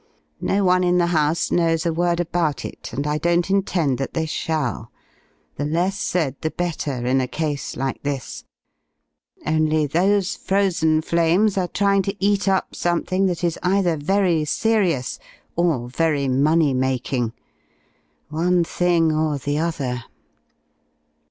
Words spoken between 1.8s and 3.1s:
a word about it, and